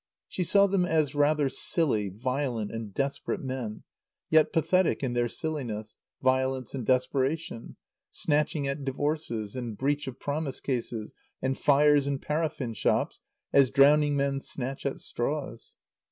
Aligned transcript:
She 0.27 0.43
saw 0.43 0.65
them 0.65 0.83
as 0.83 1.13
rather 1.13 1.47
silly, 1.47 2.09
violent 2.09 2.71
and 2.71 2.91
desperate 2.91 3.39
men, 3.41 3.83
yet 4.31 4.51
pathetic 4.51 5.03
in 5.03 5.13
their 5.13 5.29
silliness, 5.29 5.97
violence 6.23 6.73
and 6.73 6.83
desperation, 6.83 7.75
snatching 8.09 8.67
at 8.67 8.83
divorces, 8.83 9.55
and 9.55 9.77
breach 9.77 10.07
of 10.07 10.19
promise 10.19 10.59
cases, 10.59 11.13
and 11.39 11.55
fires 11.55 12.07
in 12.07 12.17
paraffin 12.17 12.73
shops, 12.73 13.21
as 13.53 13.69
drowning 13.69 14.17
men 14.17 14.39
snatch 14.39 14.87
at 14.87 14.97
straws. 14.99 15.75